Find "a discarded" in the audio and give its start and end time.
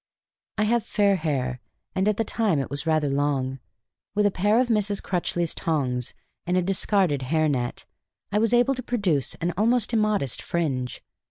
6.57-7.21